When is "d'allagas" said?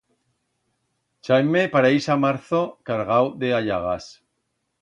3.45-4.13